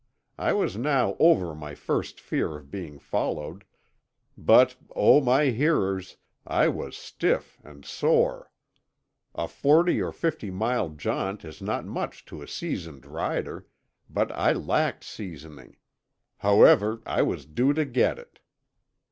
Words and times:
I 0.39 0.53
was 0.53 0.77
now 0.77 1.15
over 1.19 1.53
my 1.53 1.75
first 1.75 2.19
fear 2.19 2.55
of 2.57 2.71
being 2.71 2.97
followed; 2.97 3.65
but, 4.35 4.75
oh, 4.95 5.21
my 5.21 5.51
hearers, 5.51 6.17
I 6.43 6.69
was 6.69 6.97
stiff 6.97 7.61
and 7.63 7.85
sore! 7.85 8.49
A 9.35 9.47
forty 9.47 10.01
or 10.01 10.11
fifty 10.11 10.49
mile 10.49 10.89
jaunt 10.89 11.45
is 11.45 11.61
not 11.61 11.85
much 11.85 12.25
to 12.25 12.41
a 12.41 12.47
seasoned 12.47 13.05
rider—but 13.05 14.31
I 14.31 14.53
lacked 14.53 15.03
seasoning; 15.03 15.75
however, 16.37 17.03
I 17.05 17.21
was 17.21 17.45
due 17.45 17.71
to 17.73 17.85
get 17.85 18.17
it. 18.17 18.39